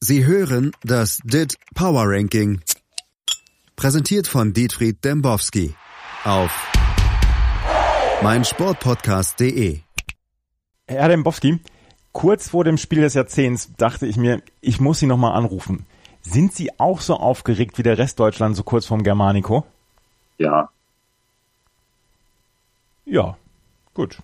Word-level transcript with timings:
Sie 0.00 0.24
hören 0.24 0.70
das 0.84 1.18
DIT 1.24 1.56
Power 1.74 2.04
Ranking. 2.06 2.60
Präsentiert 3.76 4.26
von 4.28 4.52
Dietfried 4.52 5.04
Dembowski 5.04 5.74
auf 6.24 6.50
meinsportpodcast.de. 8.22 9.80
Herr 10.86 11.08
Dembowski, 11.08 11.60
kurz 12.12 12.48
vor 12.48 12.64
dem 12.64 12.78
Spiel 12.78 13.00
des 13.02 13.14
Jahrzehnts 13.14 13.70
dachte 13.76 14.06
ich 14.06 14.16
mir, 14.16 14.40
ich 14.60 14.80
muss 14.80 15.00
Sie 15.00 15.06
nochmal 15.06 15.34
anrufen. 15.34 15.84
Sind 16.22 16.54
Sie 16.54 16.78
auch 16.78 17.00
so 17.00 17.16
aufgeregt 17.16 17.78
wie 17.78 17.82
der 17.82 17.98
Rest 17.98 18.18
Deutschland 18.20 18.56
so 18.56 18.62
kurz 18.62 18.86
vorm 18.86 19.02
Germanico? 19.02 19.64
Ja. 20.38 20.68
Ja, 23.04 23.36
gut. 23.94 24.18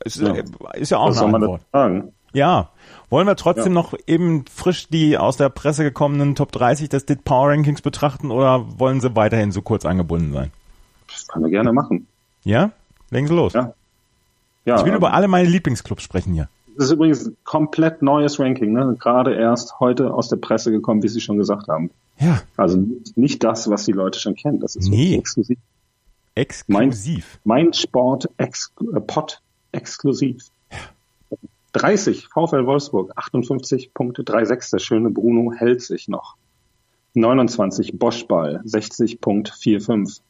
Es 0.00 0.16
Ja. 0.16 0.32
ist, 0.34 0.50
ist 0.74 0.90
ja 0.90 0.98
auch 0.98 1.10
Was 1.10 1.16
soll 1.16 1.24
eine 1.24 1.32
man 1.32 1.42
Antwort. 1.42 1.60
dazu 1.72 1.72
sagen? 1.72 2.12
Ja. 2.36 2.68
Wollen 3.08 3.26
wir 3.26 3.36
trotzdem 3.36 3.72
Ja. 3.74 3.80
noch 3.82 3.94
eben 4.06 4.44
frisch 4.52 4.88
die 4.88 5.16
aus 5.16 5.36
der 5.36 5.48
Presse 5.48 5.84
gekommenen 5.84 6.34
Top 6.34 6.52
30 6.52 6.88
des 6.90 7.06
DIT 7.06 7.24
Power 7.24 7.48
Rankings 7.50 7.80
betrachten 7.80 8.30
oder 8.30 8.64
wollen 8.78 9.00
Sie 9.00 9.16
weiterhin 9.16 9.52
so 9.52 9.62
kurz 9.62 9.84
angebunden 9.86 10.32
sein? 10.32 10.50
Das 11.08 11.26
können 11.28 11.44
wir 11.44 11.50
gerne 11.50 11.72
machen. 11.72 12.06
Ja? 12.44 12.72
Legen 13.10 13.26
Sie 13.28 13.34
los. 13.34 13.54
Ja. 13.54 13.72
Ja, 14.66 14.76
Ich 14.78 14.84
will 14.84 14.94
über 14.94 15.14
alle 15.14 15.28
meine 15.28 15.48
Lieblingsclubs 15.48 16.02
sprechen 16.02 16.34
hier. 16.34 16.48
das 16.76 16.86
ist 16.86 16.92
übrigens 16.92 17.26
ein 17.26 17.36
komplett 17.44 18.02
neues 18.02 18.38
Ranking, 18.38 18.72
ne? 18.72 18.96
gerade 18.98 19.34
erst 19.34 19.78
heute 19.80 20.12
aus 20.12 20.28
der 20.28 20.36
Presse 20.36 20.70
gekommen, 20.72 21.02
wie 21.02 21.08
Sie 21.08 21.20
schon 21.22 21.38
gesagt 21.38 21.68
haben. 21.68 21.90
Ja, 22.18 22.42
Also 22.56 22.84
nicht 23.14 23.44
das, 23.44 23.70
was 23.70 23.84
die 23.84 23.92
Leute 23.92 24.18
schon 24.20 24.34
kennen. 24.34 24.60
Das 24.60 24.74
ist 24.76 24.88
Nee. 24.88 25.16
exklusiv. 25.16 25.58
exklusiv. 26.34 27.38
Mein 27.44 27.72
Sport 27.72 28.28
ex 28.36 28.72
äh, 28.94 29.00
Pot 29.00 29.40
exklusiv. 29.72 30.44
30 31.76 32.28
VfL 32.28 32.66
Wolfsburg, 32.66 33.12
58 33.16 33.92
Punkte, 33.92 34.22
3,6. 34.22 34.70
Der 34.72 34.78
schöne 34.78 35.10
Bruno 35.10 35.52
hält 35.52 35.82
sich 35.82 36.08
noch. 36.08 36.36
29 37.14 37.98
Boschball, 37.98 38.62
60.45. 38.64 40.20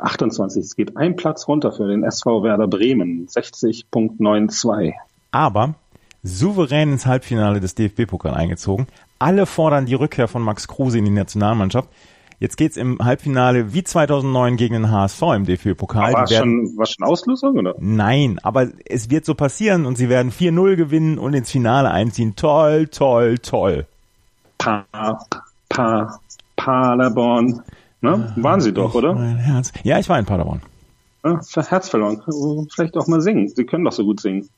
28, 0.00 0.64
es 0.64 0.76
geht 0.76 0.96
ein 0.96 1.16
Platz 1.16 1.48
runter 1.48 1.72
für 1.72 1.86
den 1.86 2.02
SV 2.02 2.42
Werder 2.42 2.66
Bremen, 2.66 3.26
60.92. 3.26 4.94
aber 5.30 5.74
souverän 6.22 6.92
ins 6.92 7.04
Halbfinale 7.04 7.60
des 7.60 7.74
DFB-Pokal 7.74 8.34
eingezogen. 8.34 8.86
Alle 9.18 9.44
fordern 9.44 9.86
die 9.86 9.94
Rückkehr 9.94 10.28
von 10.28 10.42
Max 10.42 10.66
Kruse 10.68 10.98
in 10.98 11.04
die 11.04 11.10
Nationalmannschaft. 11.10 11.88
Jetzt 12.42 12.56
geht's 12.56 12.76
im 12.76 12.98
Halbfinale 12.98 13.72
wie 13.72 13.84
2009 13.84 14.56
gegen 14.56 14.74
den 14.74 14.90
HSV 14.90 15.22
im 15.36 15.44
DFB-Pokal. 15.44 16.12
War 16.12 16.26
schon, 16.26 16.76
war 16.76 16.86
schon 16.86 17.06
Auslösung, 17.06 17.56
oder? 17.56 17.76
Nein, 17.78 18.40
aber 18.42 18.66
es 18.84 19.10
wird 19.10 19.24
so 19.24 19.36
passieren 19.36 19.86
und 19.86 19.96
sie 19.96 20.08
werden 20.08 20.32
4-0 20.32 20.74
gewinnen 20.74 21.18
und 21.20 21.34
ins 21.34 21.52
Finale 21.52 21.92
einziehen. 21.92 22.34
Toll, 22.34 22.88
toll, 22.88 23.38
toll. 23.38 23.86
Pa, 24.58 24.84
Pa, 25.68 26.18
Paderborn. 26.56 27.62
Ne? 28.00 28.32
Waren 28.34 28.60
sie 28.60 28.72
doch, 28.72 28.96
oder? 28.96 29.14
Ja, 29.84 30.00
ich 30.00 30.08
war 30.08 30.18
in 30.18 30.26
Paderborn. 30.26 30.62
Ja, 31.24 31.40
Herz 31.68 31.88
verloren. 31.90 32.22
Vielleicht 32.74 32.96
auch 32.96 33.06
mal 33.06 33.20
singen. 33.20 33.46
Sie 33.54 33.64
können 33.64 33.84
doch 33.84 33.92
so 33.92 34.02
gut 34.02 34.18
singen. 34.20 34.48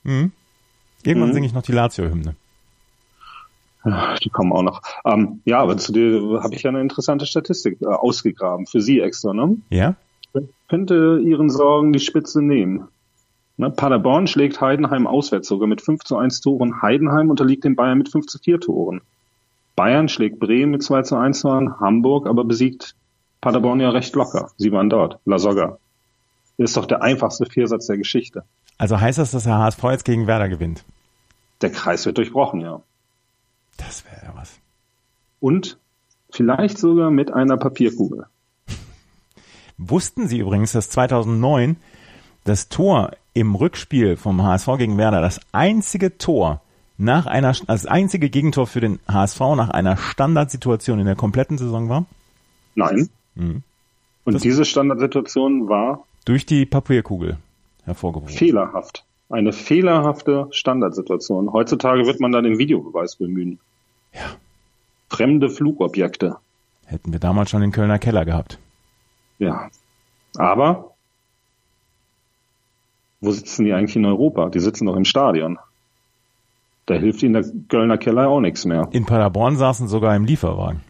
Irgendwann 1.03 1.29
Mhm. 1.29 1.35
singe 1.35 1.47
ich 1.47 1.53
noch 1.53 1.61
die 1.61 1.73
Lazio-Hymne. 1.73 2.35
Ja, 3.85 4.15
die 4.23 4.31
kommen 4.31 4.53
auch 4.53 4.63
noch. 4.63 4.83
Ähm, 5.05 5.41
ja, 5.45 5.61
aber 5.61 5.77
zu 5.77 5.93
dir 5.93 6.41
habe 6.43 6.55
ich 6.55 6.63
ja 6.63 6.71
eine 6.71 6.81
interessante 6.81 7.27
Statistik 7.27 7.83
äh, 7.83 7.87
ausgegraben. 7.87 8.67
Für 8.67 8.81
Sie 8.81 9.01
extra, 9.01 9.35
ne? 9.35 9.57
Ja? 9.71 9.95
Könnte 10.69 11.21
Ihren 11.23 11.51
Sorgen 11.51 11.93
die 11.93 12.01
Spitze 12.01 12.43
nehmen. 12.43 12.89
Ne? 13.57 13.71
Paderborn 13.71 14.27
schlägt 14.27 14.61
Heidenheim 14.61 15.07
auswärts 15.07 15.49
sogar 15.49 15.69
mit 15.69 15.81
5 15.81 16.03
zu 16.05 16.17
1 16.17 16.41
Toren. 16.41 16.83
Heidenheim 16.83 17.31
unterliegt 17.31 17.65
den 17.65 17.77
Bayern 17.77 17.99
mit 17.99 18.09
5 18.09 18.27
zu 18.27 18.39
4 18.39 18.61
Toren. 18.61 19.01
Bayern 19.77 20.09
schlägt 20.09 20.41
Bremen 20.41 20.73
mit 20.73 20.83
2 20.83 21.03
zu 21.03 21.17
1 21.17 21.41
Toren. 21.43 21.79
Hamburg 21.79 22.27
aber 22.27 22.45
besiegt 22.45 22.97
Paderborn 23.41 23.81
ja 23.81 23.91
recht 23.91 24.15
locker. 24.15 24.51
Sie 24.57 24.73
waren 24.73 24.89
dort. 24.89 25.19
La 25.25 25.39
Soga. 25.39 25.79
Ist 26.57 26.77
doch 26.77 26.87
der 26.87 27.03
einfachste 27.03 27.47
Viersatz 27.47 27.87
der 27.87 27.99
Geschichte. 27.99 28.45
Also 28.79 29.01
heißt 29.01 29.19
das, 29.19 29.33
dass 29.33 29.45
der 29.45 29.59
HSV 29.59 29.83
jetzt 29.85 30.05
gegen 30.05 30.27
Werder 30.27 30.49
gewinnt? 30.49 30.85
Der 31.61 31.71
Kreis 31.71 32.07
wird 32.07 32.19
durchbrochen, 32.19 32.61
ja. 32.61 32.83
Das 33.77 34.05
wäre 34.05 34.27
ja 34.27 34.33
was. 34.35 34.53
Und 35.41 35.79
vielleicht 36.31 36.79
sogar 36.79 37.11
mit 37.11 37.33
einer 37.33 37.57
Papierkugel. 37.57 38.27
Wussten 39.79 40.29
Sie 40.29 40.39
übrigens, 40.39 40.73
dass 40.73 40.91
2009 40.91 41.77
das 42.45 42.69
Tor 42.69 43.13
im 43.33 43.55
Rückspiel 43.55 44.17
vom 44.17 44.43
HSV 44.43 44.69
gegen 44.79 44.99
Werder 44.99 45.21
das 45.21 45.41
einzige 45.53 46.19
Tor 46.19 46.61
nach 46.97 47.27
einer, 47.27 47.53
das 47.67 47.87
einzige 47.87 48.31
Gegentor 48.31 48.67
für 48.67 48.81
den 48.81 49.01
HSV 49.09 49.41
nach 49.57 49.71
einer 49.71 49.97
Standardsituation 49.97 51.01
in 51.01 51.07
der 51.07 51.17
kompletten 51.17 51.59
Saison 51.59 51.89
war? 51.89 52.05
Nein. 52.77 53.09
Mhm. 53.35 53.63
Und 54.25 54.35
Das- 54.35 54.43
diese 54.43 54.65
Standardsituation 54.65 55.69
war 55.69 56.05
Durch 56.25 56.47
die 56.47 56.65
Papierkugel 56.67 57.39
hervorgehoben. 57.85 58.33
fehlerhaft. 58.33 59.05
Eine 59.29 59.53
fehlerhafte 59.53 60.49
Standardsituation. 60.51 61.53
Heutzutage 61.53 62.07
wird 62.07 62.21
man 62.21 62.33
da 62.33 62.43
den 62.43 62.59
Videobeweis 62.59 63.17
bemühen. 63.17 63.59
Ja. 64.13 64.37
Fremde 65.09 65.49
Flugobjekte. 65.49 66.37
Hätten 66.87 67.13
wir 67.13 67.21
damals 67.21 67.51
schon 67.51 67.63
den 67.63 67.73
Kölner 67.73 67.99
Keller 67.99 68.25
gehabt. 68.25 68.59
Ja. 69.39 69.71
Aber 70.37 70.95
wo 73.21 73.31
sitzen 73.31 73.65
die 73.65 73.73
eigentlich 73.73 73.97
in 73.97 74.05
Europa? 74.05 74.51
Die 74.51 74.61
sitzen 74.61 74.87
doch 74.87 74.97
im 74.97 75.07
Stadion. 75.07 75.59
Da 76.87 76.95
hilft 76.95 77.23
ihnen 77.23 77.33
der 77.33 77.45
Kölner 77.69 77.97
Keller 77.97 78.29
auch 78.29 78.41
nichts 78.41 78.67
mehr. 78.67 78.89
In 78.93 79.07
Paderborn 79.07 79.57
saßen 79.57 79.89
sogar 79.89 80.15
im 80.15 80.27
Lieferwagen. 80.27 80.83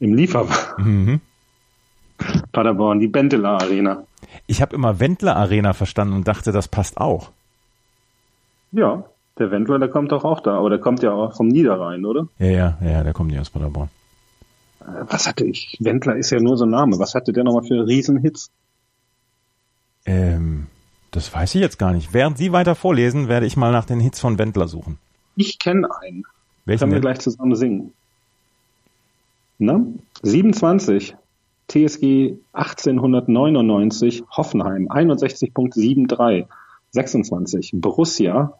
Im 0.00 0.14
Lieferwagen. 0.14 0.84
Mhm. 0.84 1.20
Paderborn, 2.52 3.00
die 3.00 3.08
Benteler 3.08 3.60
Arena. 3.60 4.04
Ich 4.46 4.62
habe 4.62 4.74
immer 4.74 4.98
Wendler 4.98 5.36
Arena 5.36 5.74
verstanden 5.74 6.14
und 6.14 6.26
dachte, 6.26 6.52
das 6.52 6.68
passt 6.68 6.96
auch. 6.96 7.30
Ja, 8.72 9.04
der 9.38 9.50
Wendler, 9.50 9.78
der 9.78 9.88
kommt 9.88 10.12
doch 10.12 10.24
auch 10.24 10.40
da. 10.40 10.58
Aber 10.58 10.70
der 10.70 10.78
kommt 10.78 11.02
ja 11.02 11.12
auch 11.12 11.36
vom 11.36 11.48
Niederrhein, 11.48 12.04
oder? 12.04 12.28
Ja, 12.38 12.46
ja, 12.46 12.78
ja, 12.82 13.02
der 13.04 13.12
kommt 13.12 13.30
nicht 13.30 13.40
aus 13.40 13.50
Paderborn. 13.50 13.88
Äh, 14.80 14.84
Was 15.08 15.26
hatte 15.26 15.44
ich? 15.44 15.76
Wendler 15.80 16.16
ist 16.16 16.30
ja 16.30 16.40
nur 16.40 16.56
so 16.56 16.64
ein 16.64 16.70
Name. 16.70 16.98
Was 16.98 17.14
hatte 17.14 17.32
der 17.32 17.44
nochmal 17.44 17.64
für 17.64 17.86
Riesenhits? 17.86 18.50
Ähm, 20.06 20.66
das 21.10 21.32
weiß 21.32 21.54
ich 21.54 21.60
jetzt 21.60 21.78
gar 21.78 21.92
nicht. 21.92 22.12
Während 22.12 22.38
Sie 22.38 22.52
weiter 22.52 22.74
vorlesen, 22.74 23.28
werde 23.28 23.46
ich 23.46 23.56
mal 23.56 23.72
nach 23.72 23.84
den 23.84 24.00
Hits 24.00 24.20
von 24.20 24.38
Wendler 24.38 24.68
suchen. 24.68 24.98
Ich 25.36 25.58
kenne 25.58 25.88
einen. 26.00 26.24
Welchen 26.64 26.80
Können 26.80 26.92
wir 26.92 27.00
gleich 27.00 27.20
zusammen 27.20 27.54
singen. 27.54 27.92
Ne? 29.58 29.94
27. 30.22 31.16
TSG 31.68 32.36
1899 32.52 34.24
Hoffenheim 34.30 34.88
61.73 34.88 36.46
26 36.92 37.72
Borussia 37.74 38.54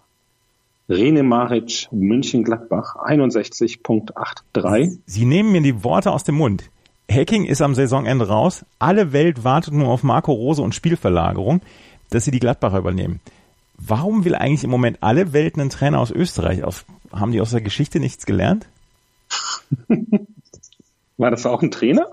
Rene 0.89 1.23
Maric 1.23 1.89
München-Gladbach 1.93 2.97
61.83 2.97 4.99
Sie 5.05 5.27
nehmen 5.27 5.53
mir 5.53 5.61
die 5.61 5.85
Worte 5.85 6.11
aus 6.11 6.25
dem 6.25 6.37
Mund. 6.37 6.71
Hacking 7.11 7.45
ist 7.45 7.61
am 7.61 7.75
Saisonende 7.75 8.29
raus. 8.29 8.65
Alle 8.79 9.13
Welt 9.13 9.45
wartet 9.45 9.75
nur 9.75 9.89
auf 9.89 10.03
Marco 10.03 10.33
Rose 10.33 10.63
und 10.63 10.75
Spielverlagerung, 10.75 11.61
dass 12.11 12.25
sie 12.25 12.31
die 12.31 12.41
Gladbacher 12.41 12.79
übernehmen. 12.79 13.21
Warum 13.77 14.25
will 14.25 14.35
eigentlich 14.35 14.65
im 14.65 14.71
Moment 14.71 14.99
alle 15.03 15.33
Welt 15.33 15.59
einen 15.59 15.71
Trainer 15.71 16.01
aus 16.01 16.11
Österreich? 16.11 16.65
Aus, 16.65 16.85
haben 17.13 17.33
die 17.33 17.41
aus 17.41 17.51
der 17.51 17.61
Geschichte 17.61 18.01
nichts 18.01 18.27
gelernt? 18.27 18.67
War 21.19 21.31
das 21.31 21.47
auch 21.47 21.63
ein 21.63 21.71
Trainer? 21.71 22.07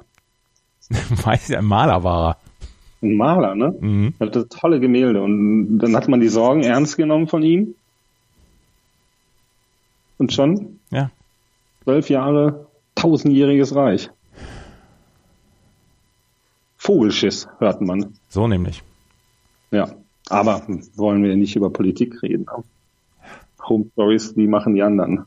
Weiß 0.89 1.49
ich, 1.49 1.57
ein 1.57 1.65
Maler 1.65 2.03
war 2.03 2.37
Ein 3.05 3.17
Maler, 3.17 3.55
ne? 3.55 3.75
er. 3.79 3.85
Mhm. 3.85 4.13
Er 4.19 4.27
hatte 4.27 4.47
tolle 4.49 4.79
Gemälde 4.79 5.21
und 5.21 5.77
dann 5.79 5.95
hat 5.95 6.07
man 6.07 6.19
die 6.19 6.27
Sorgen 6.27 6.63
ernst 6.63 6.97
genommen 6.97 7.27
von 7.27 7.43
ihm. 7.43 7.75
Und 10.17 10.33
schon 10.33 10.79
Ja. 10.91 11.11
zwölf 11.83 12.09
Jahre, 12.09 12.67
tausendjähriges 12.95 13.75
Reich. 13.75 14.09
Vogelschiss 16.77 17.47
hört 17.59 17.81
man. 17.81 18.13
So 18.29 18.47
nämlich. 18.47 18.83
Ja, 19.71 19.89
aber 20.29 20.61
wollen 20.95 21.23
wir 21.23 21.35
nicht 21.35 21.55
über 21.55 21.69
Politik 21.71 22.21
reden. 22.23 22.45
Home 23.67 23.85
Stories, 23.93 24.33
die 24.35 24.47
machen 24.47 24.75
die 24.75 24.83
anderen. 24.83 25.25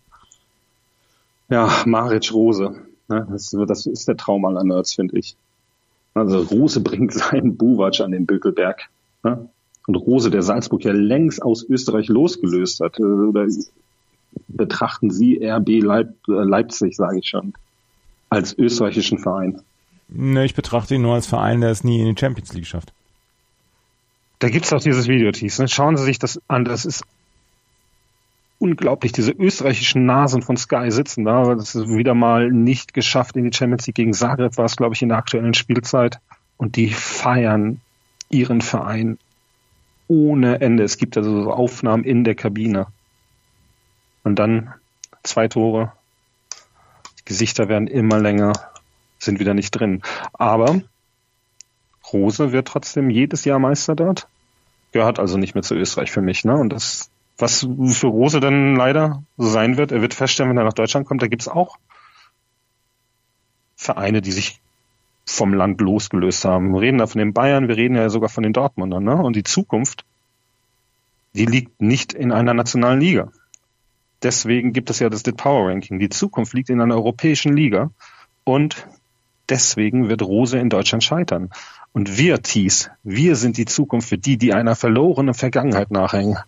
Ja, 1.49 1.83
Maric 1.87 2.33
Rose. 2.33 2.75
Ne, 3.09 3.27
das, 3.31 3.51
das 3.67 3.87
ist 3.87 4.07
der 4.07 4.17
Traum 4.17 4.45
aller 4.45 4.65
Nerds, 4.65 4.95
finde 4.95 5.19
ich. 5.19 5.37
Also 6.19 6.41
Rose 6.41 6.81
bringt 6.81 7.13
seinen 7.13 7.57
Buwatsch 7.59 8.01
an 8.01 8.13
den 8.13 8.27
Bökelberg. 8.27 8.89
Ne? 9.23 9.49
Und 9.87 9.95
Rose, 9.95 10.31
der 10.31 10.43
Salzburg 10.43 10.85
ja 10.85 10.93
längst 10.93 11.43
aus 11.43 11.65
Österreich 11.65 12.09
losgelöst 12.09 12.81
hat. 12.81 12.99
äh, 12.99 13.03
Oder 13.03 13.47
betrachten 14.49 15.11
Sie 15.11 15.43
RB 15.43 15.83
Leip 15.83 16.15
äh, 16.29 16.33
Leipzig, 16.33 16.97
sage 16.97 17.19
ich 17.19 17.29
schon, 17.29 17.55
als 18.29 18.57
österreichischen 18.57 19.19
Verein. 19.19 19.63
Ne, 20.09 20.45
ich 20.45 20.55
betrachte 20.55 20.95
ihn 20.95 21.03
nur 21.03 21.15
als 21.15 21.27
Verein, 21.27 21.61
der 21.61 21.71
es 21.71 21.85
nie 21.85 22.01
in 22.01 22.15
die 22.15 22.19
Champions 22.19 22.53
League 22.55 22.67
schafft. 22.67 22.93
Da 24.39 24.49
gibt's 24.49 24.73
auch 24.73 24.81
dieses 24.81 25.09
Video, 25.09 25.33
Thies. 25.33 25.59
Ne? 25.59 25.69
Schauen 25.69 25.97
Sie 25.97 26.05
sich 26.05 26.19
das 26.19 26.41
an. 26.49 26.65
Das 26.65 26.85
ist 26.85 27.03
unglaublich, 28.59 29.13
diese 29.13 29.33
österreichischen 29.33 30.07
Nasen 30.07 30.43
von 30.43 30.57
Sky 30.57 30.91
sitzen 30.91 31.25
da. 31.25 31.55
Das 31.55 31.75
ist 31.75 31.89
wieder 31.89 32.15
mal 32.15 32.51
nicht 32.51 32.95
geschafft 32.95 33.37
in 33.37 33.45
die 33.45 33.57
Champions 33.57 33.87
League 33.87 33.97
gegen 33.97 34.13
Zagreb, 34.13 34.57
war 34.57 34.65
es, 34.65 34.77
glaube 34.77 34.95
ich, 34.95 35.03
in 35.03 35.09
der 35.09 35.19
aktuellen 35.19 35.55
Spielzeit. 35.55 36.21
Und 36.57 36.77
die 36.77 36.89
feiern 36.89 37.81
ihren 38.31 38.61
Verein 38.61 39.19
ohne 40.09 40.61
Ende. 40.61 40.83
Es 40.83 40.97
gibt 40.97 41.17
also 41.17 41.45
so 41.45 41.53
Aufnahmen 41.53 42.05
in 42.05 42.25
der 42.25 42.35
Kabine. 42.35 42.87
Und 44.25 44.39
dann 44.39 44.75
zwei 45.23 45.49
Tore. 45.49 45.93
Die 47.21 47.25
Gesichter 47.27 47.69
werden 47.69 47.87
immer 47.87 48.19
länger, 48.19 48.53
sind 49.19 49.39
wieder 49.39 49.55
nicht 49.55 49.71
drin. 49.71 50.03
Aber 50.33 50.81
Rose 52.13 52.53
wird 52.53 52.69
trotzdem 52.69 53.11
jedes 53.11 53.45
Jahr 53.45 53.59
Meister 53.59 53.95
dort. 53.95 54.27
Gehört 54.93 55.19
also 55.19 55.37
nicht 55.37 55.55
mehr 55.55 55.63
zu 55.63 55.75
Österreich 55.75 56.11
für 56.11 56.23
mich. 56.23 56.45
Ne? 56.45 56.57
Und 56.57 56.71
das, 56.71 57.11
was 57.39 57.61
für 57.61 58.07
Rose 58.09 58.41
dann 58.41 58.75
leider 58.75 59.23
so 59.37 59.49
sein 59.49 59.77
wird, 59.77 59.93
er 59.93 60.03
wird 60.03 60.13
feststellen, 60.13 60.51
wenn 60.51 60.59
er 60.59 60.65
nach 60.65 60.73
Deutschland 60.73 61.07
kommt, 61.07 61.23
da 61.23 61.29
gibt's 61.29 61.49
auch 61.49 61.79
Vereine, 63.77 64.21
die 64.21 64.33
sich 64.33 64.61
vom 65.25 65.55
Land 65.55 65.81
losgelöst 65.81 66.45
haben. 66.45 66.73
Wir 66.73 66.81
reden 66.81 66.99
da 66.99 67.07
von 67.07 67.21
den 67.21 67.33
Bayern, 67.33 67.69
wir 67.69 67.77
reden 67.77 67.95
ja 67.95 68.09
sogar 68.09 68.29
von 68.29 68.43
den 68.43 68.53
Dortmundern. 68.53 69.05
Ne? 69.05 69.15
Und 69.15 69.37
die 69.37 69.45
Zukunft, 69.45 70.05
die 71.35 71.47
liegt 71.47 71.81
nicht 71.81 72.13
in 72.13 72.33
einer 72.33 72.55
nationalen 72.55 73.01
Liga. 73.01 73.31
Deswegen 74.23 74.73
gibt 74.73 74.91
es 74.91 74.99
ja 74.99 75.09
das 75.09 75.23
DIT 75.23 75.37
Power 75.37 75.71
Ranking. 75.71 76.01
Die 76.01 76.09
Zukunft 76.09 76.55
liegt 76.55 76.71
in 76.71 76.81
einer 76.81 76.97
europäischen 76.97 77.57
Liga. 77.57 77.91
Und 78.43 78.89
deswegen 79.49 80.09
wird 80.09 80.23
Rose 80.23 80.59
in 80.59 80.71
Deutschland 80.71 81.05
scheitern. 81.05 81.51
Und 81.93 82.19
wir, 82.19 82.43
Thies, 82.43 82.91
wir 83.05 83.37
sind 83.37 83.59
die 83.59 83.65
Zukunft 83.65 84.09
für 84.09 84.19
die, 84.19 84.39
die 84.39 84.55
einer 84.55 84.75
verlorenen 84.75 85.35
Vergangenheit 85.35 85.91
nachhängen. 85.91 86.39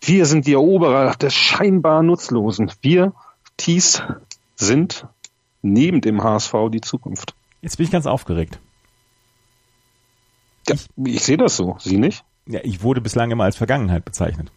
Wir 0.00 0.26
sind 0.26 0.46
die 0.46 0.52
Eroberer 0.52 1.14
des 1.14 1.34
scheinbar 1.34 2.02
Nutzlosen. 2.02 2.72
Wir, 2.80 3.12
Thies, 3.56 4.02
sind 4.56 5.06
neben 5.62 6.00
dem 6.00 6.22
HSV 6.22 6.54
die 6.70 6.80
Zukunft. 6.80 7.34
Jetzt 7.62 7.76
bin 7.76 7.84
ich 7.84 7.92
ganz 7.92 8.06
aufgeregt. 8.06 8.60
Ja, 10.68 10.74
ich, 10.74 10.86
ich 11.04 11.22
sehe 11.22 11.36
das 11.36 11.56
so. 11.56 11.76
Sie 11.80 11.96
nicht? 11.96 12.24
Ja, 12.46 12.60
ich 12.62 12.82
wurde 12.82 13.00
bislang 13.00 13.30
immer 13.30 13.44
als 13.44 13.56
Vergangenheit 13.56 14.04
bezeichnet. 14.04 14.50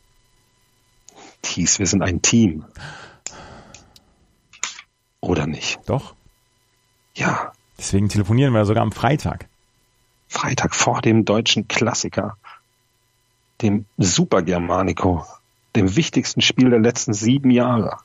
Thies, 1.41 1.79
wir 1.79 1.87
sind 1.87 2.01
ein 2.03 2.21
Team. 2.21 2.65
Oder 5.19 5.47
nicht? 5.47 5.79
Doch. 5.87 6.15
Ja. 7.15 7.51
Deswegen 7.77 8.09
telefonieren 8.09 8.53
wir 8.53 8.65
sogar 8.65 8.83
am 8.83 8.91
Freitag. 8.91 9.47
Freitag 10.27 10.75
vor 10.75 11.01
dem 11.01 11.25
deutschen 11.25 11.67
Klassiker, 11.67 12.37
dem 13.61 13.85
Super 13.97 14.41
Germanico, 14.41 15.25
dem 15.75 15.95
wichtigsten 15.95 16.41
Spiel 16.41 16.69
der 16.69 16.79
letzten 16.79 17.13
sieben 17.13 17.51
Jahre, 17.51 17.97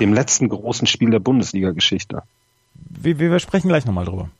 dem 0.00 0.14
letzten 0.14 0.48
großen 0.48 0.86
Spiel 0.86 1.10
der 1.10 1.20
Bundesliga-Geschichte. 1.20 2.22
Wir, 2.74 3.18
wir 3.18 3.38
sprechen 3.38 3.68
gleich 3.68 3.84
nochmal 3.84 4.04
drüber. 4.04 4.30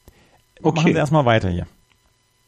Okay. 0.63 0.77
Machen 0.77 0.93
Sie 0.93 0.99
erstmal 0.99 1.25
weiter 1.25 1.51
hier. 1.51 1.67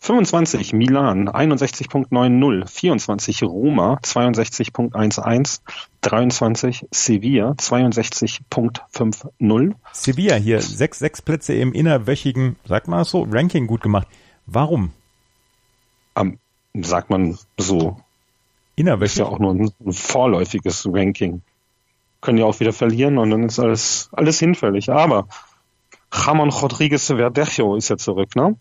25 0.01 0.75
Milan 0.75 1.29
61.90, 1.29 2.69
24 2.69 3.43
Roma 3.43 3.99
62.11, 4.03 5.59
23 6.03 6.87
Sevilla 6.93 7.51
62.50. 7.51 9.75
Sevilla 9.93 10.37
hier 10.37 10.63
sechs, 10.63 11.01
sechs 11.01 11.21
Plätze 11.21 11.55
im 11.55 11.73
innerwöchigen, 11.73 12.55
sagt 12.65 12.87
man 12.87 13.03
so, 13.05 13.27
Ranking 13.29 13.67
gut 13.67 13.83
gemacht. 13.83 14.07
Warum? 14.47 14.93
Um, 16.15 16.39
sagt 16.85 17.11
man 17.11 17.39
so. 17.57 17.99
Innerwöchig? 18.77 19.13
Ist 19.13 19.19
ja 19.19 19.27
auch 19.27 19.39
nur 19.39 19.55
ein, 19.55 19.73
ein 19.85 19.93
vorläufiges 19.93 20.87
Ranking. 20.91 21.43
Können 22.21 22.39
ja 22.39 22.45
auch 22.45 22.61
wieder 22.61 22.73
verlieren 22.73 23.19
und 23.19 23.31
dann 23.31 23.45
ist 23.45 23.59
alles, 23.59 24.09
alles 24.13 24.39
hinfällig. 24.39 24.91
Aber 24.91 25.29
Ramon 26.11 26.51
Rodriguez 26.51 27.07
Verdejo 27.07 27.77
ist 27.77 27.89
ja 27.89 27.97
zurück, 27.97 28.35
ne? 28.37 28.57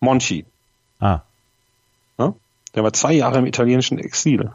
Monchi. 0.00 0.44
Ah. 1.00 1.20
Ja? 2.18 2.34
Der 2.74 2.84
war 2.84 2.92
zwei 2.92 3.12
Jahre 3.12 3.38
im 3.38 3.46
italienischen 3.46 3.98
Exil. 3.98 4.50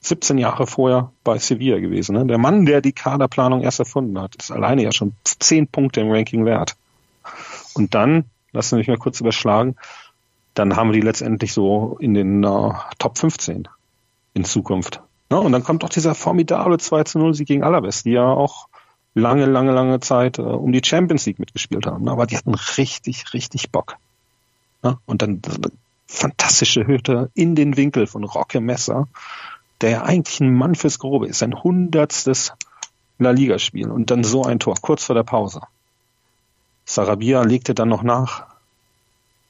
17 0.00 0.38
Jahre 0.38 0.66
vorher 0.66 1.12
bei 1.24 1.38
Sevilla 1.38 1.78
gewesen. 1.78 2.14
Ne? 2.14 2.26
Der 2.26 2.38
Mann, 2.38 2.64
der 2.64 2.80
die 2.80 2.92
Kaderplanung 2.92 3.62
erst 3.62 3.80
erfunden 3.80 4.20
hat, 4.20 4.36
ist 4.36 4.50
alleine 4.50 4.82
ja 4.82 4.92
schon 4.92 5.14
10 5.24 5.68
Punkte 5.68 6.00
im 6.00 6.10
Ranking 6.10 6.44
wert. 6.44 6.76
Und 7.74 7.94
dann, 7.94 8.24
lassen 8.52 8.70
Sie 8.70 8.76
mich 8.76 8.88
mal 8.88 8.98
kurz 8.98 9.20
überschlagen, 9.20 9.76
dann 10.56 10.74
haben 10.74 10.88
wir 10.88 10.94
die 10.94 11.06
letztendlich 11.06 11.52
so 11.52 11.96
in 12.00 12.14
den 12.14 12.44
uh, 12.44 12.72
Top 12.98 13.18
15 13.18 13.68
in 14.32 14.44
Zukunft. 14.44 15.02
Ne? 15.30 15.38
Und 15.38 15.52
dann 15.52 15.62
kommt 15.62 15.82
doch 15.82 15.90
dieser 15.90 16.14
formidable 16.14 16.78
2 16.78 17.04
zu 17.04 17.18
0 17.18 17.34
Sieg 17.34 17.46
gegen 17.46 17.62
Alaves, 17.62 18.04
die 18.04 18.12
ja 18.12 18.26
auch 18.26 18.68
lange, 19.14 19.44
lange, 19.44 19.72
lange 19.72 20.00
Zeit 20.00 20.38
uh, 20.38 20.42
um 20.42 20.72
die 20.72 20.82
Champions 20.82 21.26
League 21.26 21.38
mitgespielt 21.38 21.86
haben. 21.86 22.04
Ne? 22.04 22.10
Aber 22.10 22.26
die 22.26 22.38
hatten 22.38 22.54
richtig, 22.54 23.34
richtig 23.34 23.70
Bock. 23.70 23.96
Ne? 24.82 24.96
Und 25.04 25.20
dann 25.20 25.42
eine 25.44 25.72
fantastische 26.06 26.86
Hütte 26.86 27.30
in 27.34 27.54
den 27.54 27.76
Winkel 27.76 28.06
von 28.06 28.24
Rocke 28.24 28.60
Messer, 28.60 29.08
der 29.82 29.90
ja 29.90 30.02
eigentlich 30.04 30.40
ein 30.40 30.54
Mann 30.54 30.74
fürs 30.74 30.98
Grobe 30.98 31.26
ist, 31.26 31.40
sein 31.40 31.62
hundertstes 31.62 32.54
La 33.18 33.30
Liga-Spiel 33.30 33.90
und 33.90 34.10
dann 34.10 34.24
so 34.24 34.42
ein 34.42 34.58
Tor, 34.58 34.76
kurz 34.80 35.04
vor 35.04 35.14
der 35.14 35.22
Pause. 35.22 35.60
Sarabia 36.86 37.42
legte 37.42 37.74
dann 37.74 37.88
noch 37.90 38.02
nach. 38.02 38.55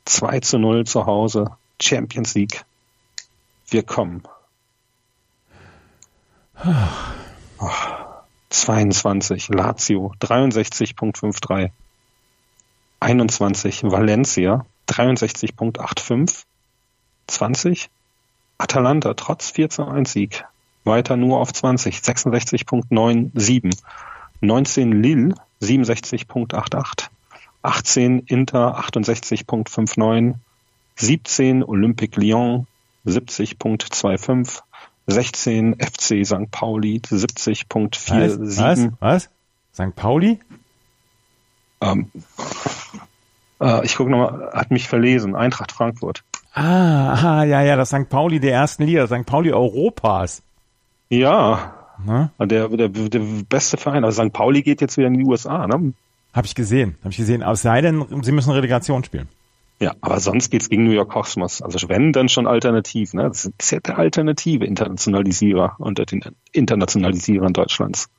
2 0.06 0.40
zu 0.40 0.58
0 0.58 0.84
zu 0.84 1.06
Hause, 1.06 1.56
Champions 1.80 2.34
League. 2.34 2.64
Wir 3.68 3.82
kommen. 3.82 4.22
Oh, 7.58 7.68
22, 8.50 9.48
Lazio, 9.48 10.14
63.53. 10.20 11.70
21, 13.00 13.82
Valencia, 13.84 14.64
63.85. 14.88 16.44
20. 17.26 17.90
Atalanta 18.58 19.14
trotz 19.14 19.50
4 19.50 19.70
zu 19.70 19.84
1 19.86 20.12
Sieg 20.12 20.44
weiter 20.86 21.16
nur 21.16 21.40
auf 21.40 21.52
20, 21.52 21.98
66.97. 21.98 23.76
19 24.40 25.02
Lille 25.02 25.34
67.88. 25.60 27.08
18 27.66 28.20
Inter 28.20 28.78
68.59. 28.78 30.34
17 30.96 31.62
Olympique 31.62 32.18
Lyon 32.18 32.66
70.25. 33.06 34.62
16 35.08 35.76
FC 35.78 36.26
St. 36.26 36.50
Pauli 36.50 37.00
70.47. 37.04 38.58
Was? 38.58 38.88
Was? 39.00 39.30
St. 39.72 39.94
Pauli? 39.94 40.40
Ähm, 41.80 42.10
äh, 43.60 43.84
ich 43.84 43.96
gucke 43.96 44.10
nochmal, 44.10 44.50
hat 44.52 44.70
mich 44.70 44.88
verlesen, 44.88 45.36
Eintracht 45.36 45.70
Frankfurt. 45.70 46.24
Ah, 46.54 47.12
aha, 47.12 47.44
ja, 47.44 47.62
ja, 47.62 47.76
das 47.76 47.90
St. 47.90 48.08
Pauli 48.08 48.40
der 48.40 48.52
ersten 48.52 48.84
Liga, 48.84 49.06
St. 49.06 49.26
Pauli 49.26 49.52
Europas. 49.52 50.42
Ja, 51.08 51.74
der, 52.38 52.68
der, 52.68 52.88
der 52.88 53.20
beste 53.48 53.76
Verein. 53.76 54.04
Also 54.04 54.24
St. 54.24 54.32
Pauli 54.32 54.62
geht 54.62 54.80
jetzt 54.80 54.96
wieder 54.96 55.08
in 55.08 55.18
die 55.18 55.24
USA, 55.24 55.66
ne? 55.66 55.92
Habe 56.36 56.46
ich 56.46 56.54
gesehen, 56.54 56.96
habe 57.00 57.10
ich 57.10 57.16
gesehen. 57.16 57.40
Es 57.40 57.62
sei 57.62 57.80
denn, 57.80 58.04
sie 58.22 58.30
müssen 58.30 58.52
Relegation 58.52 59.02
spielen. 59.02 59.26
Ja, 59.80 59.94
aber 60.02 60.20
sonst 60.20 60.50
geht's 60.50 60.68
gegen 60.68 60.84
New 60.84 60.90
York 60.90 61.10
Cosmos. 61.10 61.62
Also 61.62 61.88
wenn, 61.88 62.12
dann 62.12 62.28
schon 62.28 62.46
alternativ. 62.46 63.14
Ne? 63.14 63.22
Das 63.22 63.50
ist 63.58 63.70
ja 63.70 63.80
der 63.80 63.98
alternative 63.98 64.66
Internationalisierer 64.66 65.76
unter 65.78 66.04
den 66.04 66.22
Internationalisierern 66.52 67.54
Deutschlands. 67.54 68.10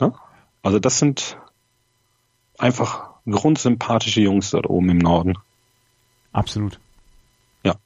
Ne? 0.00 0.12
Also 0.62 0.80
das 0.80 0.98
sind 0.98 1.38
einfach 2.58 3.10
grundsympathische 3.24 4.22
Jungs 4.22 4.50
dort 4.50 4.68
oben 4.68 4.90
im 4.90 4.98
Norden. 4.98 5.34
Absolut. 6.32 6.80
Ja. 7.62 7.76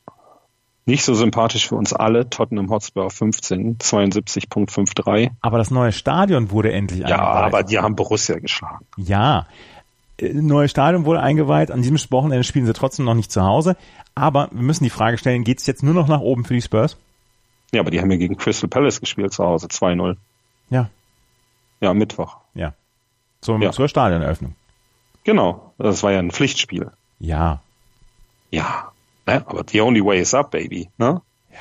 Nicht 0.86 1.04
so 1.04 1.14
sympathisch 1.14 1.68
für 1.68 1.76
uns 1.76 1.94
alle, 1.94 2.28
Tottenham 2.28 2.68
Hotspur 2.70 3.10
15, 3.10 3.78
72.53. 3.78 5.30
Aber 5.40 5.56
das 5.56 5.70
neue 5.70 5.92
Stadion 5.92 6.50
wurde 6.50 6.72
endlich 6.72 7.00
Ja, 7.00 7.20
aber 7.20 7.62
die 7.62 7.78
haben 7.78 7.96
Borussia 7.96 8.38
geschlagen. 8.38 8.84
Ja, 8.98 9.46
äh, 10.18 10.34
neues 10.34 10.70
Stadion 10.70 11.06
wurde 11.06 11.20
eingeweiht. 11.20 11.70
An 11.70 11.80
diesem 11.80 11.98
Wochenende 12.10 12.44
spielen 12.44 12.66
sie 12.66 12.74
trotzdem 12.74 13.06
noch 13.06 13.14
nicht 13.14 13.32
zu 13.32 13.42
Hause. 13.42 13.76
Aber 14.14 14.48
wir 14.52 14.62
müssen 14.62 14.84
die 14.84 14.90
Frage 14.90 15.16
stellen, 15.16 15.42
geht 15.42 15.58
es 15.58 15.66
jetzt 15.66 15.82
nur 15.82 15.94
noch 15.94 16.06
nach 16.06 16.20
oben 16.20 16.44
für 16.44 16.54
die 16.54 16.62
Spurs? 16.62 16.98
Ja, 17.72 17.80
aber 17.80 17.90
die 17.90 18.00
haben 18.00 18.10
ja 18.10 18.18
gegen 18.18 18.36
Crystal 18.36 18.68
Palace 18.68 19.00
gespielt 19.00 19.32
zu 19.32 19.42
Hause, 19.42 19.66
2-0. 19.66 20.16
Ja. 20.70 20.90
Ja, 21.80 21.94
Mittwoch. 21.94 22.36
Ja. 22.54 22.74
Zum, 23.40 23.62
ja. 23.62 23.72
Zur 23.72 23.88
Stadioneröffnung. 23.88 24.54
Genau, 25.24 25.72
das 25.78 26.02
war 26.02 26.12
ja 26.12 26.18
ein 26.18 26.30
Pflichtspiel. 26.30 26.90
Ja. 27.18 27.60
Ja, 28.50 28.92
ne? 29.26 29.46
aber 29.46 29.64
the 29.68 29.80
only 29.80 30.04
way 30.04 30.20
is 30.20 30.34
up, 30.34 30.50
baby. 30.50 30.90
Ne? 30.98 31.22
Ja. 31.50 31.58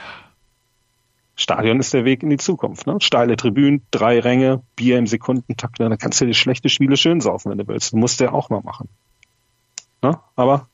Stadion 1.36 1.79
ist 1.79 1.93
der 1.93 2.05
Weg 2.05 2.22
in 2.22 2.29
die 2.29 2.38
Zukunft. 2.38 2.86
Ne? 2.86 2.98
Steile 3.01 3.36
Tribünen, 3.36 3.86
drei 3.91 4.20
Ränge, 4.20 4.62
Bier 4.75 5.00
im 5.00 5.08
Sekundentakt. 5.08 5.79
Ne? 5.79 5.89
Da 5.89 5.98
kannst 5.98 6.22
du 6.22 6.25
dir 6.25 6.34
schlechte 6.34 6.70
Spiele 6.70 6.96
schön 6.96 7.22
saufen, 7.22 7.51
wenn 7.51 7.58
du 7.58 7.67
willst. 7.67 7.93
Du 7.93 7.98
musst 7.98 8.20
ja 8.20 8.32
auch 8.32 8.50
mal 8.50 8.62
machen. 8.62 8.88
Ne? 10.01 10.20
Aber 10.36 10.67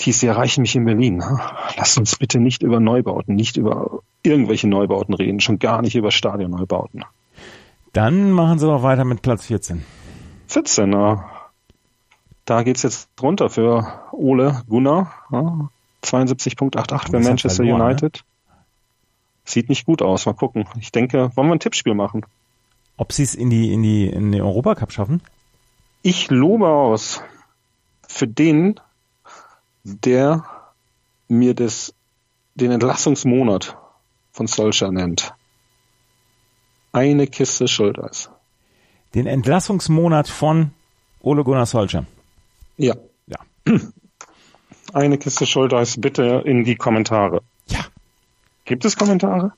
die 0.00 0.12
sie 0.12 0.26
erreichen 0.26 0.62
mich 0.62 0.74
in 0.74 0.84
Berlin. 0.84 1.18
Ne? 1.18 1.40
Lass 1.76 1.96
uns 1.96 2.16
bitte 2.16 2.40
nicht 2.40 2.62
über 2.62 2.80
Neubauten, 2.80 3.36
nicht 3.36 3.56
über 3.56 4.00
irgendwelche 4.24 4.66
Neubauten 4.66 5.14
reden, 5.14 5.40
schon 5.40 5.60
gar 5.60 5.82
nicht 5.82 5.94
über 5.94 6.10
Stadionneubauten. 6.10 7.04
Dann 7.92 8.32
machen 8.32 8.58
sie 8.58 8.66
doch 8.66 8.82
weiter 8.82 9.04
mit 9.04 9.22
Platz 9.22 9.46
14. 9.46 9.84
14, 10.48 10.90
na. 10.90 11.30
Da 12.44 12.62
geht's 12.62 12.82
jetzt 12.82 13.08
runter 13.20 13.48
für 13.48 14.02
Ole 14.12 14.62
Gunnar. 14.68 15.12
Ja, 15.30 15.70
72.88 16.02 17.10
für 17.10 17.20
Manchester 17.20 17.64
verloren, 17.64 17.78
ne? 17.78 17.84
United. 17.84 18.24
Ne? 18.48 18.54
Sieht 19.44 19.68
nicht 19.68 19.86
gut 19.86 20.02
aus. 20.02 20.26
Mal 20.26 20.34
gucken. 20.34 20.66
Ich 20.78 20.92
denke, 20.92 21.30
wollen 21.34 21.48
wir 21.48 21.54
ein 21.54 21.60
Tippspiel 21.60 21.94
machen? 21.94 22.24
Ob 22.96 23.12
sie 23.12 23.22
es 23.22 23.34
in 23.34 23.50
die, 23.50 23.72
in 23.72 23.82
die, 23.82 24.06
in 24.06 24.32
den 24.32 24.42
Europacup 24.42 24.92
schaffen? 24.92 25.22
Ich 26.02 26.30
lobe 26.30 26.68
aus 26.68 27.22
für 28.06 28.28
den, 28.28 28.78
der 29.82 30.44
mir 31.28 31.54
das, 31.54 31.94
den 32.54 32.70
Entlassungsmonat 32.70 33.76
von 34.32 34.46
Solskjaer 34.46 34.92
nennt. 34.92 35.34
Eine 36.92 37.26
Kiste 37.26 37.66
Schulteis. 37.66 38.30
Den 39.14 39.26
Entlassungsmonat 39.26 40.28
von 40.28 40.72
Ole 41.20 41.42
Gunnar 41.42 41.66
Solskjaer. 41.66 42.06
Ja. 42.76 42.94
Ja. 43.26 43.38
Eine 44.92 45.18
Kiste 45.18 45.46
Schulteis 45.46 46.00
bitte 46.00 46.42
in 46.44 46.64
die 46.64 46.76
Kommentare. 46.76 47.42
Ja. 47.66 47.80
Gibt 48.64 48.84
es 48.84 48.96
Kommentare? 48.96 49.52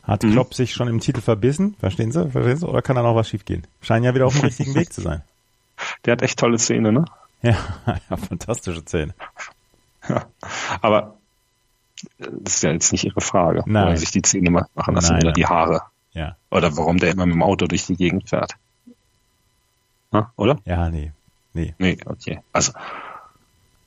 Hat 0.04 0.24
mhm. 0.24 0.32
Klopp 0.34 0.54
sich 0.54 0.74
schon 0.74 0.88
im 0.88 1.00
Titel 1.00 1.22
verbissen? 1.22 1.76
Verstehen 1.80 2.12
Sie? 2.12 2.30
Verstehen 2.30 2.58
Sie? 2.58 2.68
Oder 2.68 2.82
kann 2.82 2.96
da 2.96 3.04
noch 3.04 3.16
was 3.16 3.30
schiefgehen? 3.30 3.66
Scheinen 3.82 4.04
ja 4.04 4.16
wieder 4.16 4.26
auf 4.26 4.34
dem 4.34 4.46
richtigen 4.46 4.76
Weg 4.76 4.92
zu 4.92 5.02
sein. 5.02 5.22
Der 6.06 6.14
hat 6.14 6.22
echt 6.22 6.40
tolle 6.40 6.58
Zähne, 6.58 6.92
ne? 6.92 7.06
Ja, 7.42 7.58
ja 8.10 8.18
fantastische 8.18 8.84
Zähne. 8.86 9.14
Ja, 10.08 10.26
aber 10.82 11.18
das 12.18 12.56
ist 12.56 12.64
ja 12.64 12.72
jetzt 12.72 12.92
nicht 12.92 13.04
Ihre 13.04 13.22
Frage, 13.22 13.64
Nein. 13.66 13.84
warum 13.84 13.98
sich 13.98 14.12
die 14.12 14.22
Zähne 14.22 14.50
machen 14.50 14.96
lassen 14.96 15.14
Nein. 15.14 15.24
oder 15.24 15.34
die 15.34 15.46
Haare. 15.46 15.82
Ja. 16.14 16.36
Oder 16.50 16.76
warum 16.76 16.98
der 16.98 17.12
immer 17.12 17.26
mit 17.26 17.36
dem 17.36 17.44
Auto 17.44 17.68
durch 17.68 17.86
die 17.86 17.96
Gegend 17.96 18.30
fährt. 18.30 18.56
Na, 20.12 20.32
oder? 20.36 20.58
Ja, 20.66 20.90
nee. 20.90 21.14
Nee. 21.54 21.74
Nee, 21.78 21.98
okay. 22.06 22.42
Also, 22.52 22.74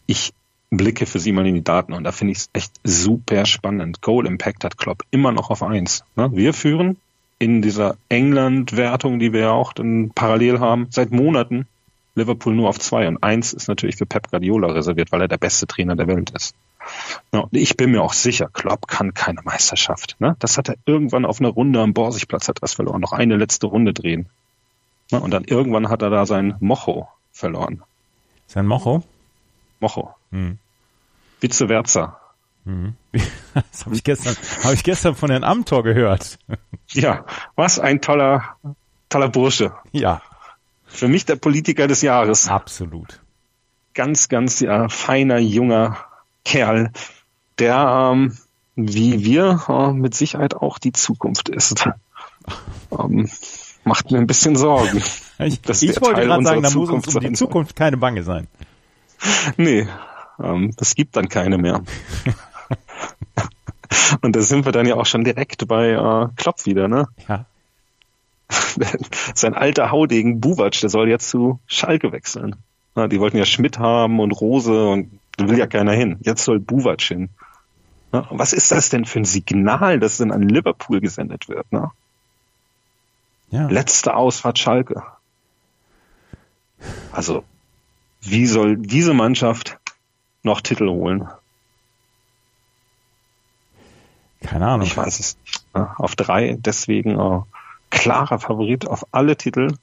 ich 0.06 0.32
blicke 0.70 1.06
für 1.06 1.20
Sie 1.20 1.32
mal 1.32 1.46
in 1.46 1.54
die 1.54 1.64
Daten 1.64 1.92
und 1.92 2.04
da 2.04 2.12
finde 2.12 2.32
ich 2.32 2.38
es 2.38 2.50
echt 2.52 2.72
super 2.84 3.46
spannend. 3.46 4.02
Goal 4.02 4.26
Impact 4.26 4.64
hat 4.64 4.76
Klopp 4.76 5.02
immer 5.10 5.32
noch 5.32 5.50
auf 5.50 5.62
eins. 5.62 6.04
Ne? 6.16 6.30
Wir 6.32 6.52
führen 6.52 6.96
in 7.38 7.62
dieser 7.62 7.96
England-Wertung, 8.08 9.18
die 9.18 9.32
wir 9.32 9.40
ja 9.40 9.52
auch 9.52 9.72
dann 9.72 10.10
parallel 10.14 10.60
haben, 10.60 10.86
seit 10.90 11.10
Monaten 11.10 11.66
Liverpool 12.14 12.54
nur 12.54 12.68
auf 12.68 12.78
zwei 12.78 13.08
und 13.08 13.22
eins 13.22 13.52
ist 13.52 13.68
natürlich 13.68 13.96
für 13.96 14.06
Pep 14.06 14.30
Guardiola 14.30 14.68
reserviert, 14.68 15.10
weil 15.10 15.22
er 15.22 15.28
der 15.28 15.38
beste 15.38 15.66
Trainer 15.66 15.96
der 15.96 16.06
Welt 16.06 16.30
ist. 16.30 16.54
Ja, 17.32 17.46
ich 17.50 17.76
bin 17.76 17.90
mir 17.90 18.02
auch 18.02 18.12
sicher, 18.12 18.48
Klopp 18.52 18.86
kann 18.86 19.14
keine 19.14 19.42
Meisterschaft. 19.42 20.16
Ne? 20.20 20.36
Das 20.38 20.58
hat 20.58 20.68
er 20.68 20.76
irgendwann 20.86 21.24
auf 21.24 21.40
einer 21.40 21.48
Runde 21.48 21.80
am 21.80 21.94
Borsigplatz 21.94 22.48
hat 22.48 22.62
das 22.62 22.74
verloren, 22.74 23.00
noch 23.00 23.12
eine 23.12 23.36
letzte 23.36 23.66
Runde 23.66 23.92
drehen. 23.92 24.26
Ne? 25.10 25.20
Und 25.20 25.32
dann 25.32 25.44
irgendwann 25.44 25.88
hat 25.88 26.02
er 26.02 26.10
da 26.10 26.26
sein 26.26 26.54
Mocho 26.60 27.08
verloren. 27.32 27.82
Sein 28.46 28.66
Mocho? 28.66 29.02
Mocho. 29.80 30.14
Hm. 30.34 30.58
Vice 31.40 31.66
versa. 31.66 32.20
Mhm. 32.64 32.94
Das 33.70 33.86
habe 33.86 33.94
ich 33.94 34.02
gestern, 34.02 34.34
habe 34.64 34.74
ich 34.74 34.82
gestern 34.82 35.14
von 35.14 35.30
Herrn 35.30 35.44
Amtor 35.44 35.82
gehört. 35.84 36.38
Ja, 36.90 37.24
was 37.56 37.80
ein 37.80 38.02
toller, 38.02 38.56
toller 39.08 39.28
Bursche. 39.28 39.72
Ja. 39.90 40.20
Für 40.86 41.08
mich 41.08 41.24
der 41.24 41.34
Politiker 41.34 41.88
des 41.88 42.02
Jahres. 42.02 42.46
Absolut. 42.48 43.20
Ganz, 43.94 44.28
ganz 44.28 44.60
ja, 44.60 44.88
feiner, 44.88 45.38
junger 45.38 45.96
Kerl, 46.44 46.92
der, 47.58 48.12
ähm, 48.12 48.36
wie 48.76 49.24
wir, 49.24 49.64
äh, 49.66 49.92
mit 49.92 50.14
Sicherheit 50.14 50.54
auch 50.54 50.78
die 50.78 50.92
Zukunft 50.92 51.48
ist. 51.48 51.88
Ähm, 52.92 53.30
macht 53.84 54.10
mir 54.10 54.18
ein 54.18 54.26
bisschen 54.26 54.54
Sorgen. 54.54 55.02
Ich, 55.38 55.60
ich 55.82 56.00
wollte 56.02 56.20
gerade 56.20 56.44
sagen, 56.44 56.62
da 56.62 56.70
muss 56.70 56.90
uns 56.90 57.14
um 57.14 57.20
die 57.22 57.32
Zukunft 57.32 57.74
keine 57.74 57.96
Bange 57.96 58.22
sein. 58.22 58.46
Nee, 59.56 59.88
ähm, 60.42 60.74
es 60.78 60.94
gibt 60.94 61.16
dann 61.16 61.28
keine 61.28 61.58
mehr. 61.58 61.82
Und 64.20 64.36
da 64.36 64.42
sind 64.42 64.64
wir 64.64 64.72
dann 64.72 64.86
ja 64.86 64.96
auch 64.96 65.06
schon 65.06 65.24
direkt 65.24 65.66
bei 65.68 65.90
äh, 65.90 66.28
Klopp 66.36 66.66
wieder, 66.66 66.88
ne? 66.88 67.08
Ja. 67.28 67.46
Sein 69.34 69.54
alter 69.54 69.90
Haudegen 69.90 70.40
Buwatsch, 70.40 70.82
der 70.82 70.90
soll 70.90 71.08
jetzt 71.08 71.28
zu 71.28 71.60
Schalke 71.66 72.12
wechseln. 72.12 72.56
Na, 72.94 73.08
die 73.08 73.20
wollten 73.20 73.38
ja 73.38 73.44
Schmidt 73.44 73.78
haben 73.78 74.20
und 74.20 74.32
Rose 74.32 74.88
und 74.88 75.18
da 75.36 75.48
will 75.48 75.58
ja 75.58 75.66
keiner 75.66 75.92
hin. 75.92 76.18
Jetzt 76.20 76.44
soll 76.44 76.60
Buwatsch 76.60 77.08
hin. 77.08 77.30
Na, 78.12 78.26
was 78.30 78.52
ist 78.52 78.70
das 78.70 78.90
denn 78.90 79.04
für 79.04 79.20
ein 79.20 79.24
Signal, 79.24 79.98
das 79.98 80.18
denn 80.18 80.30
an 80.30 80.48
Liverpool 80.48 81.00
gesendet 81.00 81.48
wird? 81.48 81.70
Ne? 81.72 81.90
Ja. 83.50 83.66
Letzte 83.68 84.14
Ausfahrt 84.14 84.58
Schalke. 84.58 85.02
Also, 87.12 87.44
wie 88.20 88.46
soll 88.46 88.76
diese 88.76 89.14
Mannschaft 89.14 89.78
noch 90.44 90.60
Titel 90.60 90.88
holen? 90.88 91.28
Keine 94.42 94.66
Ahnung. 94.68 94.86
Ich 94.86 94.96
weiß 94.96 95.18
es 95.20 95.38
nicht. 95.44 95.64
Auf 95.74 96.14
drei, 96.14 96.56
deswegen 96.58 97.18
äh, 97.18 97.40
klarer 97.90 98.38
Favorit 98.38 98.86
auf 98.86 99.06
alle 99.12 99.36
Titel 99.36 99.76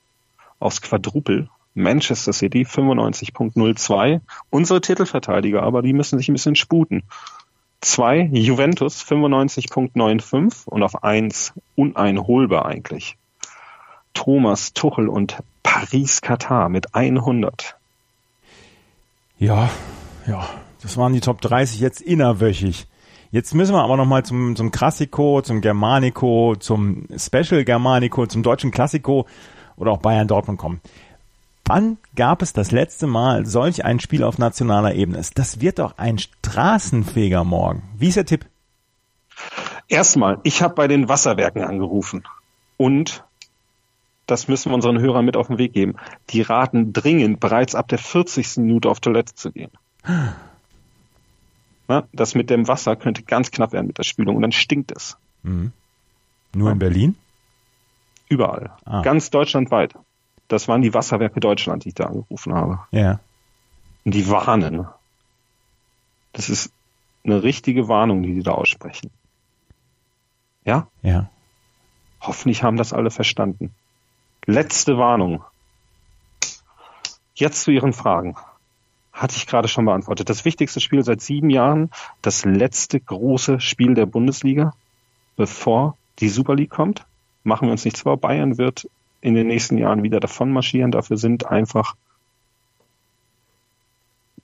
aufs 0.59 0.81
Quadrupel. 0.81 1.49
Manchester 1.73 2.33
City 2.33 2.63
95.02. 2.63 4.21
Unsere 4.49 4.81
Titelverteidiger, 4.81 5.63
aber 5.63 5.81
die 5.81 5.93
müssen 5.93 6.17
sich 6.17 6.29
ein 6.29 6.33
bisschen 6.33 6.55
sputen. 6.55 7.03
Zwei 7.79 8.29
Juventus 8.31 9.03
95.95 9.03 10.67
und 10.67 10.83
auf 10.83 11.03
eins 11.03 11.53
uneinholbar 11.75 12.65
eigentlich. 12.65 13.17
Thomas 14.13 14.73
Tuchel 14.73 15.07
und 15.07 15.37
Paris 15.63 16.21
Katar 16.21 16.69
mit 16.69 16.93
100. 16.93 17.75
Ja, 19.39 19.69
ja, 20.27 20.47
das 20.81 20.97
waren 20.97 21.13
die 21.13 21.21
Top 21.21 21.41
30 21.41 21.79
jetzt 21.79 22.01
innerwöchig. 22.01 22.87
Jetzt 23.31 23.55
müssen 23.55 23.73
wir 23.73 23.83
aber 23.83 23.95
nochmal 23.95 24.23
zum, 24.23 24.55
zum 24.55 24.71
Klassiko, 24.71 25.41
zum 25.41 25.61
Germanico, 25.61 26.55
zum 26.59 27.07
Special 27.15 27.63
Germanico, 27.63 28.25
zum 28.27 28.43
deutschen 28.43 28.71
Klassiko 28.71 29.25
oder 29.77 29.91
auch 29.91 29.99
Bayern 29.99 30.27
Dortmund 30.27 30.59
kommen. 30.59 30.81
Wann 31.65 31.97
gab 32.15 32.41
es 32.41 32.51
das 32.51 32.71
letzte 32.71 33.07
Mal 33.07 33.45
solch 33.45 33.85
ein 33.85 34.01
Spiel 34.01 34.23
auf 34.23 34.37
nationaler 34.37 34.95
Ebene? 34.95 35.21
Das 35.35 35.61
wird 35.61 35.79
doch 35.79 35.97
ein 35.97 36.17
Straßenfeger 36.17 37.45
morgen. 37.45 37.83
Wie 37.97 38.09
ist 38.09 38.17
der 38.17 38.25
Tipp? 38.25 38.45
Erstmal, 39.87 40.39
ich 40.43 40.61
habe 40.61 40.73
bei 40.75 40.87
den 40.87 41.07
Wasserwerken 41.07 41.63
angerufen 41.63 42.23
und 42.77 43.23
das 44.25 44.47
müssen 44.47 44.71
wir 44.71 44.75
unseren 44.75 44.99
Hörern 44.99 45.25
mit 45.25 45.37
auf 45.37 45.47
den 45.47 45.57
Weg 45.57 45.73
geben, 45.73 45.95
die 46.29 46.41
raten 46.41 46.93
dringend, 46.93 47.39
bereits 47.39 47.75
ab 47.75 47.87
der 47.87 47.97
40. 47.97 48.57
Minute 48.57 48.89
auf 48.89 48.99
Toilette 48.99 49.35
zu 49.35 49.51
gehen. 49.51 49.71
Na, 50.03 52.07
das 52.13 52.35
mit 52.35 52.49
dem 52.49 52.67
Wasser 52.67 52.95
könnte 52.95 53.23
ganz 53.23 53.51
knapp 53.51 53.73
werden 53.73 53.87
mit 53.87 53.97
der 53.97 54.03
Spülung 54.03 54.35
und 54.35 54.41
dann 54.41 54.51
stinkt 54.51 54.91
es. 54.91 55.17
Mhm. 55.43 55.71
Nur 56.53 56.67
ja. 56.67 56.73
in 56.73 56.79
Berlin? 56.79 57.15
Überall. 58.29 58.71
Ah. 58.85 59.01
Ganz 59.01 59.29
deutschlandweit. 59.29 59.95
Das 60.47 60.67
waren 60.67 60.81
die 60.81 60.93
Wasserwerke 60.93 61.39
Deutschland, 61.39 61.85
die 61.85 61.89
ich 61.89 61.95
da 61.95 62.05
angerufen 62.05 62.53
habe. 62.53 62.79
Ja. 62.91 63.19
Und 64.05 64.13
die 64.13 64.29
warnen. 64.29 64.87
Das 66.33 66.49
ist 66.49 66.73
eine 67.23 67.43
richtige 67.43 67.87
Warnung, 67.87 68.23
die 68.23 68.33
die 68.33 68.43
da 68.43 68.51
aussprechen. 68.51 69.11
Ja? 70.63 70.87
Ja. 71.01 71.29
Hoffentlich 72.21 72.63
haben 72.63 72.77
das 72.77 72.93
alle 72.93 73.11
verstanden. 73.11 73.73
Letzte 74.45 74.97
Warnung. 74.97 75.43
Jetzt 77.33 77.63
zu 77.63 77.71
Ihren 77.71 77.93
Fragen. 77.93 78.35
Hatte 79.21 79.35
ich 79.37 79.45
gerade 79.45 79.67
schon 79.67 79.85
beantwortet. 79.85 80.29
Das 80.29 80.45
wichtigste 80.45 80.79
Spiel 80.79 81.03
seit 81.03 81.21
sieben 81.21 81.51
Jahren, 81.51 81.91
das 82.23 82.43
letzte 82.43 82.99
große 82.99 83.59
Spiel 83.59 83.93
der 83.93 84.07
Bundesliga, 84.07 84.73
bevor 85.35 85.95
die 86.17 86.29
Super 86.29 86.55
League 86.55 86.71
kommt. 86.71 87.05
Machen 87.43 87.67
wir 87.67 87.71
uns 87.71 87.85
nichts 87.85 88.01
vor. 88.01 88.17
Bayern 88.17 88.57
wird 88.57 88.89
in 89.21 89.35
den 89.35 89.45
nächsten 89.45 89.77
Jahren 89.77 90.01
wieder 90.01 90.19
davon 90.19 90.51
marschieren. 90.51 90.89
Dafür 90.89 91.17
sind 91.17 91.45
einfach 91.45 91.95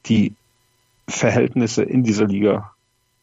die 0.05 0.35
Verhältnisse 1.07 1.81
in 1.81 2.03
dieser 2.03 2.27
Liga 2.27 2.71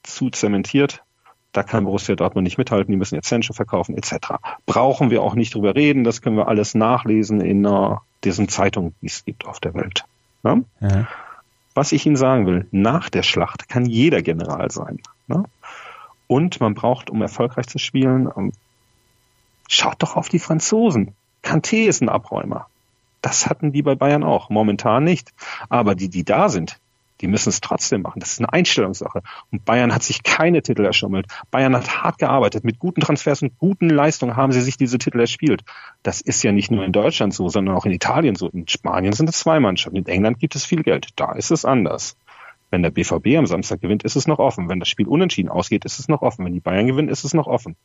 zu 0.02 0.30
zementiert. 0.30 1.04
Da 1.52 1.62
kann 1.62 1.84
Borussia 1.84 2.16
Dortmund 2.16 2.46
nicht 2.46 2.58
mithalten, 2.58 2.90
die 2.90 2.99
müssen 2.99 3.14
jetzt 3.14 3.28
Sancho 3.28 3.52
verkaufen 3.52 3.96
etc. 3.96 4.38
Brauchen 4.66 5.11
wir 5.11 5.23
auch 5.23 5.37
nicht 5.37 5.54
drüber 5.54 5.76
reden, 5.76 6.02
das 6.02 6.20
können 6.20 6.37
wir 6.37 6.49
alles 6.49 6.75
nachlesen 6.75 7.40
in 7.40 7.64
uh, 7.64 7.99
diesen 8.25 8.49
Zeitungen, 8.49 8.92
die 9.00 9.06
es 9.06 9.25
gibt 9.25 9.46
auf 9.46 9.61
der 9.61 9.73
Welt. 9.75 10.04
Ja? 10.42 10.58
Ja. 10.80 11.06
Was 11.75 11.93
ich 11.93 12.07
Ihnen 12.07 12.16
sagen 12.16 12.47
will, 12.47 12.69
nach 12.71 13.11
der 13.11 13.23
Schlacht 13.23 13.69
kann 13.69 13.85
jeder 13.85 14.23
General 14.23 14.71
sein. 14.71 15.00
Ne? 15.26 15.45
Und 16.26 16.61
man 16.61 16.75
braucht, 16.75 17.11
um 17.11 17.21
erfolgreich 17.21 17.66
zu 17.66 17.78
spielen, 17.78 18.31
ähm, 18.37 18.52
schaut 19.69 20.02
doch 20.02 20.16
auf 20.16 20.28
die 20.28 20.38
Franzosen. 20.38 21.14
Kanté 21.43 21.87
ist 21.87 22.00
ein 22.00 22.09
Abräumer. 22.09 22.69
Das 23.21 23.47
hatten 23.47 23.73
die 23.73 23.83
bei 23.83 23.95
Bayern 23.95 24.23
auch. 24.23 24.50
Momentan 24.50 25.04
nicht. 25.04 25.33
Aber 25.69 25.95
die, 25.95 26.09
die 26.09 26.25
da 26.25 26.49
sind, 26.49 26.78
die 27.21 27.28
müssen 27.28 27.49
es 27.50 27.61
trotzdem 27.61 28.02
machen. 28.02 28.21
Das 28.21 28.33
ist 28.33 28.40
eine 28.40 28.52
Einstellungssache. 28.52 29.23
Und 29.52 29.64
Bayern 29.64 29.94
hat 29.94 30.02
sich 30.02 30.23
keine 30.23 30.62
Titel 30.62 30.85
erschummelt. 30.85 31.26
Bayern 31.50 31.76
hat 31.76 32.02
hart 32.02 32.18
gearbeitet. 32.18 32.64
Mit 32.64 32.78
guten 32.78 33.00
Transfers 33.00 33.42
und 33.42 33.59
guten 33.59 33.88
Leistungen 33.88 34.37
haben 34.37 34.52
sie 34.52 34.61
sich 34.61 34.76
diese 34.76 34.99
Titel 34.99 35.21
erspielt. 35.21 35.62
Das 36.02 36.21
ist 36.21 36.42
ja 36.42 36.52
nicht 36.52 36.71
nur 36.71 36.85
in 36.85 36.92
Deutschland 36.92 37.33
so, 37.33 37.49
sondern 37.49 37.76
auch 37.76 37.87
in 37.87 37.92
Italien 37.92 38.35
so. 38.35 38.49
In 38.49 38.66
Spanien 38.68 39.12
sind 39.12 39.28
es 39.28 39.38
zwei 39.38 39.61
Mannschaften. 39.61 39.97
In 39.97 40.06
England 40.06 40.38
gibt 40.40 40.56
es 40.56 40.64
viel 40.64 40.83
Geld. 40.83 41.09
Da 41.16 41.33
ist 41.33 41.50
es 41.50 41.64
anders. 41.64 42.16
Wenn 42.71 42.83
der 42.83 42.90
BVB 42.90 43.37
am 43.38 43.47
Samstag 43.47 43.80
gewinnt, 43.80 44.02
ist 44.02 44.16
es 44.16 44.26
noch 44.26 44.40
offen. 44.40 44.68
Wenn 44.68 44.80
das 44.80 44.88
Spiel 44.88 45.06
unentschieden 45.06 45.49
ausgeht, 45.49 45.85
ist 45.85 46.00
es 46.00 46.09
noch 46.09 46.23
offen. 46.23 46.44
Wenn 46.44 46.52
die 46.52 46.61
Bayern 46.61 46.88
gewinnen, 46.88 47.09
ist 47.09 47.25
es 47.25 47.33
noch 47.33 47.47
offen. 47.47 47.76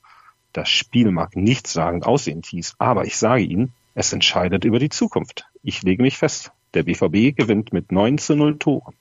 Das 0.51 0.67
Spiel 0.67 1.11
mag 1.11 1.35
nichts 1.35 1.73
sagen 1.73 2.01
aussehen, 2.01 2.41
Thies, 2.41 2.73
aber 2.79 3.05
ich 3.05 3.17
sage 3.17 3.43
Ihnen, 3.43 3.73
es 3.93 4.11
entscheidet 4.13 4.65
über 4.65 4.79
die 4.79 4.89
Zukunft. 4.89 5.45
Ich 5.61 5.83
lege 5.83 6.01
mich 6.01 6.17
fest. 6.17 6.51
Der 6.73 6.83
BVB 6.83 7.35
gewinnt 7.35 7.73
mit 7.73 7.91
9 7.91 8.17
zu 8.17 8.35
0 8.35 8.57
Toren. 8.57 8.95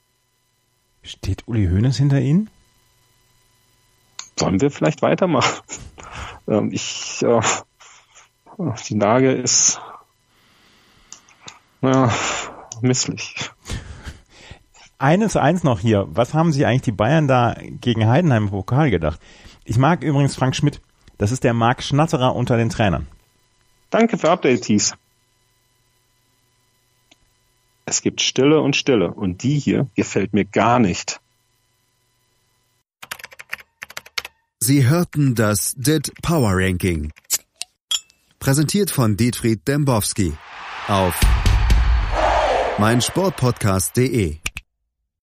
Steht 1.08 1.48
Uli 1.48 1.66
Hoeneß 1.66 1.96
hinter 1.96 2.20
Ihnen? 2.20 2.50
Sollen 4.38 4.60
wir 4.60 4.70
vielleicht 4.70 5.02
weitermachen? 5.02 5.62
Ähm, 6.50 6.70
ich, 6.72 7.22
äh, 7.22 7.42
die 8.88 8.94
Lage 8.94 9.32
ist, 9.32 9.78
ja, 11.82 12.10
misslich. 12.80 13.34
Eines 14.96 15.36
eins 15.36 15.62
noch 15.62 15.80
hier. 15.80 16.06
Was 16.08 16.32
haben 16.32 16.54
Sie 16.54 16.64
eigentlich 16.64 16.80
die 16.80 16.92
Bayern 16.92 17.28
da 17.28 17.54
gegen 17.60 18.08
Heidenheim 18.08 18.44
im 18.44 18.50
Pokal 18.50 18.90
gedacht? 18.90 19.20
Ich 19.66 19.76
mag 19.76 20.02
übrigens 20.02 20.36
Frank 20.36 20.56
Schmidt. 20.56 20.80
Das 21.18 21.32
ist 21.32 21.44
der 21.44 21.52
Marc 21.52 21.82
Schnatterer 21.82 22.34
unter 22.34 22.56
den 22.56 22.70
Trainern. 22.70 23.06
Danke 23.90 24.16
für 24.16 24.30
Updates. 24.30 24.94
Es 27.88 28.02
gibt 28.02 28.20
Stille 28.20 28.60
und 28.60 28.76
Stille 28.76 29.10
und 29.10 29.42
die 29.42 29.58
hier 29.58 29.86
gefällt 29.96 30.34
mir 30.34 30.44
gar 30.44 30.78
nicht. 30.78 31.20
Sie 34.60 34.86
hörten 34.86 35.34
das 35.34 35.74
DIT 35.74 36.12
Power 36.20 36.50
Ranking. 36.52 37.12
Präsentiert 38.40 38.90
von 38.90 39.16
Dietfried 39.16 39.66
Dembowski 39.66 40.34
auf 40.86 41.18
meinsportpodcast.de. 42.76 44.36